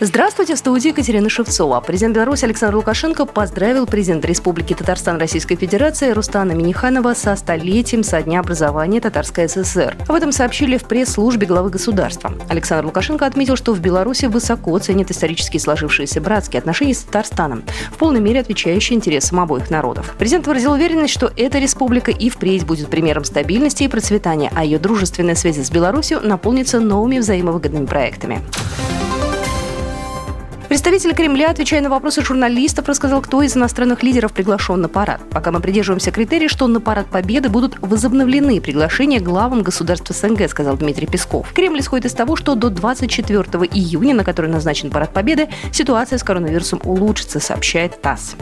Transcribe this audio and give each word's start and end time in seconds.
Здравствуйте, 0.00 0.54
в 0.54 0.58
студии 0.58 0.90
Екатерина 0.90 1.28
Шевцова. 1.28 1.80
Президент 1.80 2.14
Беларуси 2.14 2.44
Александр 2.44 2.76
Лукашенко 2.76 3.26
поздравил 3.26 3.84
президента 3.84 4.28
Республики 4.28 4.72
Татарстан 4.72 5.18
Российской 5.18 5.56
Федерации 5.56 6.12
Рустана 6.12 6.52
Миниханова 6.52 7.14
со 7.14 7.34
столетием 7.34 8.04
со 8.04 8.22
дня 8.22 8.38
образования 8.38 9.00
Татарской 9.00 9.48
ССР. 9.48 9.96
Об 10.06 10.14
этом 10.14 10.30
сообщили 10.30 10.76
в 10.76 10.84
пресс-службе 10.84 11.48
главы 11.48 11.70
государства. 11.70 12.32
Александр 12.48 12.86
Лукашенко 12.86 13.26
отметил, 13.26 13.56
что 13.56 13.74
в 13.74 13.80
Беларуси 13.80 14.26
высоко 14.26 14.78
ценят 14.78 15.10
исторически 15.10 15.58
сложившиеся 15.58 16.20
братские 16.20 16.60
отношения 16.60 16.94
с 16.94 17.02
Татарстаном, 17.02 17.64
в 17.90 17.96
полной 17.96 18.20
мере 18.20 18.38
отвечающие 18.38 18.96
интересам 18.96 19.40
обоих 19.40 19.68
народов. 19.68 20.14
Президент 20.16 20.46
выразил 20.46 20.74
уверенность, 20.74 21.12
что 21.12 21.32
эта 21.36 21.58
республика 21.58 22.12
и 22.12 22.30
впредь 22.30 22.64
будет 22.64 22.88
примером 22.88 23.24
стабильности 23.24 23.82
и 23.82 23.88
процветания, 23.88 24.52
а 24.54 24.64
ее 24.64 24.78
дружественная 24.78 25.34
связь 25.34 25.56
с 25.56 25.72
Беларусью 25.72 26.20
наполнится 26.20 26.78
новыми 26.78 27.18
взаимовыгодными 27.18 27.86
проектами. 27.86 28.44
Представитель 30.78 31.12
Кремля, 31.12 31.50
отвечая 31.50 31.80
на 31.80 31.90
вопросы 31.90 32.22
журналистов, 32.22 32.86
рассказал, 32.86 33.20
кто 33.20 33.42
из 33.42 33.56
иностранных 33.56 34.04
лидеров 34.04 34.32
приглашен 34.32 34.80
на 34.80 34.88
парад. 34.88 35.20
Пока 35.28 35.50
мы 35.50 35.58
придерживаемся 35.58 36.12
критерия, 36.12 36.48
что 36.48 36.68
на 36.68 36.80
парад 36.80 37.08
Победы 37.08 37.48
будут 37.48 37.76
возобновлены 37.80 38.60
приглашения 38.60 39.18
главам 39.18 39.64
государств 39.64 40.14
СНГ, 40.14 40.48
сказал 40.48 40.76
Дмитрий 40.76 41.08
Песков. 41.08 41.52
Кремль 41.52 41.80
исходит 41.80 42.06
из 42.06 42.12
того, 42.12 42.36
что 42.36 42.54
до 42.54 42.70
24 42.70 43.42
июня, 43.72 44.14
на 44.14 44.22
который 44.22 44.52
назначен 44.52 44.92
парад 44.92 45.12
Победы, 45.12 45.48
ситуация 45.72 46.16
с 46.16 46.22
коронавирусом 46.22 46.80
улучшится, 46.84 47.40
сообщает 47.40 48.00
ТАСС. 48.00 48.36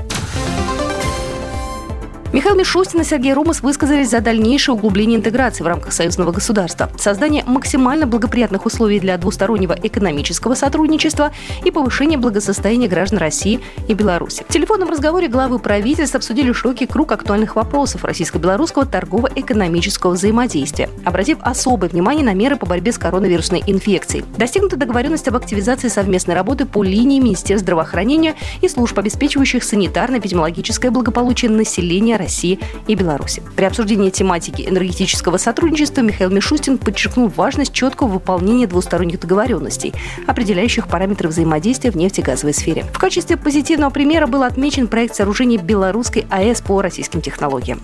Михаил 2.36 2.54
Мишустин 2.54 3.00
и 3.00 3.04
Сергей 3.04 3.32
Румас 3.32 3.62
высказались 3.62 4.10
за 4.10 4.20
дальнейшее 4.20 4.74
углубление 4.74 5.18
интеграции 5.18 5.64
в 5.64 5.66
рамках 5.66 5.94
союзного 5.94 6.32
государства, 6.32 6.90
создание 6.98 7.42
максимально 7.46 8.06
благоприятных 8.06 8.66
условий 8.66 9.00
для 9.00 9.16
двустороннего 9.16 9.74
экономического 9.82 10.54
сотрудничества 10.54 11.32
и 11.64 11.70
повышение 11.70 12.18
благосостояния 12.18 12.88
граждан 12.88 13.20
России 13.20 13.60
и 13.88 13.94
Беларуси. 13.94 14.44
В 14.46 14.52
телефонном 14.52 14.90
разговоре 14.90 15.28
главы 15.28 15.58
правительств 15.58 16.14
обсудили 16.14 16.52
широкий 16.52 16.84
круг 16.84 17.10
актуальных 17.12 17.56
вопросов 17.56 18.04
российско-белорусского 18.04 18.84
торгово-экономического 18.84 20.10
взаимодействия, 20.10 20.90
обратив 21.06 21.38
особое 21.40 21.88
внимание 21.88 22.22
на 22.22 22.34
меры 22.34 22.56
по 22.56 22.66
борьбе 22.66 22.92
с 22.92 22.98
коронавирусной 22.98 23.64
инфекцией. 23.66 24.26
Достигнута 24.36 24.76
договоренность 24.76 25.26
об 25.26 25.36
активизации 25.36 25.88
совместной 25.88 26.34
работы 26.34 26.66
по 26.66 26.84
линии 26.84 27.18
Министерства 27.18 27.56
здравоохранения 27.56 28.34
и 28.60 28.68
служб, 28.68 28.98
обеспечивающих 28.98 29.62
санитарно-эпидемиологическое 29.62 30.90
благополучие 30.90 31.50
населения 31.50 32.25
России 32.26 32.58
и 32.88 32.94
Беларуси. 32.96 33.42
При 33.54 33.64
обсуждении 33.64 34.10
тематики 34.10 34.62
энергетического 34.68 35.36
сотрудничества 35.36 36.02
Михаил 36.02 36.30
Мишустин 36.30 36.76
подчеркнул 36.76 37.28
важность 37.28 37.72
четкого 37.72 38.08
выполнения 38.08 38.66
двусторонних 38.66 39.20
договоренностей, 39.20 39.94
определяющих 40.26 40.88
параметры 40.88 41.28
взаимодействия 41.28 41.92
в 41.92 41.96
нефтегазовой 41.96 42.52
сфере. 42.52 42.84
В 42.92 42.98
качестве 42.98 43.36
позитивного 43.36 43.90
примера 43.90 44.26
был 44.26 44.42
отмечен 44.42 44.88
проект 44.88 45.14
сооружения 45.14 45.58
белорусской 45.58 46.26
АЭС 46.30 46.60
по 46.62 46.82
российским 46.82 47.20
технологиям. 47.20 47.80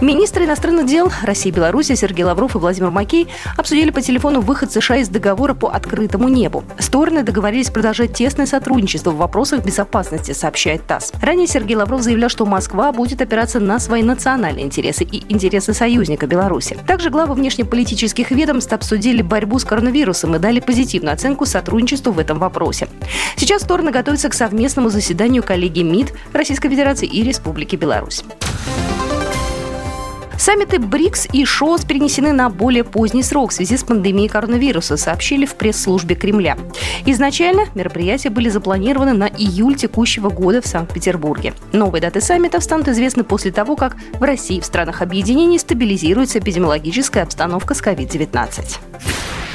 Министры 0.00 0.44
иностранных 0.44 0.86
дел 0.86 1.10
России 1.22 1.50
и 1.50 1.52
Беларуси 1.52 1.94
Сергей 1.94 2.24
Лавров 2.24 2.56
и 2.56 2.58
Владимир 2.58 2.90
Макей 2.90 3.28
обсудили 3.56 3.90
по 3.90 4.02
телефону 4.02 4.40
выход 4.40 4.72
США 4.72 4.96
из 4.96 5.08
договора 5.08 5.54
по 5.54 5.68
открытому 5.68 6.28
небу. 6.28 6.64
Стороны 6.78 7.22
договорились 7.22 7.70
продолжать 7.70 8.12
тесное 8.12 8.46
сотрудничество 8.46 9.12
в 9.12 9.16
вопросах 9.16 9.64
безопасности, 9.64 10.32
сообщает 10.32 10.86
ТАСС. 10.86 11.12
Ранее 11.22 11.46
Сергей 11.46 11.76
Лавров 11.76 12.02
заявлял, 12.02 12.28
что 12.28 12.44
Москва 12.44 12.92
будет 12.92 13.22
опираться 13.22 13.60
на 13.60 13.78
свои 13.78 14.02
национальные 14.02 14.64
интересы 14.64 15.04
и 15.04 15.24
интересы 15.32 15.72
союзника 15.72 16.26
Беларуси. 16.26 16.76
Также 16.86 17.10
главы 17.10 17.34
внешнеполитических 17.34 18.30
ведомств 18.32 18.72
обсудили 18.72 19.22
борьбу 19.22 19.58
с 19.58 19.64
коронавирусом 19.64 20.34
и 20.34 20.38
дали 20.38 20.58
позитивную 20.58 21.14
оценку 21.14 21.46
сотрудничеству 21.46 22.12
в 22.12 22.18
этом 22.18 22.38
вопросе. 22.40 22.88
Сейчас 23.36 23.62
стороны 23.62 23.92
готовятся 23.92 24.28
к 24.28 24.34
совместному 24.34 24.90
заседанию 24.90 25.42
коллегии 25.42 25.82
МИД 25.82 26.12
Российской 26.32 26.68
Федерации 26.68 27.06
и 27.06 27.22
Республики 27.22 27.76
Беларусь. 27.76 28.24
Саммиты 30.38 30.78
БРИКС 30.78 31.28
и 31.32 31.44
ШОС 31.44 31.84
перенесены 31.84 32.32
на 32.32 32.50
более 32.50 32.84
поздний 32.84 33.22
срок 33.22 33.50
в 33.50 33.54
связи 33.54 33.76
с 33.76 33.84
пандемией 33.84 34.28
коронавируса, 34.28 34.96
сообщили 34.96 35.46
в 35.46 35.54
пресс-службе 35.54 36.14
Кремля. 36.14 36.56
Изначально 37.06 37.66
мероприятия 37.74 38.30
были 38.30 38.48
запланированы 38.48 39.12
на 39.12 39.28
июль 39.28 39.76
текущего 39.76 40.30
года 40.30 40.60
в 40.60 40.66
Санкт-Петербурге. 40.66 41.54
Новые 41.72 42.02
даты 42.02 42.20
саммитов 42.20 42.62
станут 42.62 42.88
известны 42.88 43.24
после 43.24 43.52
того, 43.52 43.76
как 43.76 43.96
в 44.18 44.22
России 44.22 44.60
в 44.60 44.64
странах 44.64 45.02
объединений 45.02 45.58
стабилизируется 45.58 46.38
эпидемиологическая 46.38 47.22
обстановка 47.22 47.74
с 47.74 47.82
COVID-19. 47.82 48.78